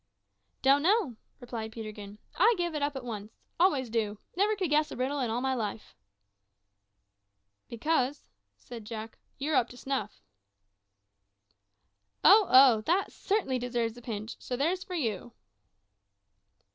[0.63, 2.17] "Don't know," replied Peterkin.
[2.35, 3.37] "I give it up at once.
[3.59, 4.17] Always do.
[4.35, 5.95] Never could guess a riddle in all my life."
[7.69, 10.21] "Because," said Jack, "you're `_up to snuff_.'"
[12.23, 12.81] "Oh, oh!
[12.87, 15.33] that certainly deserves a pinch; so there's for you."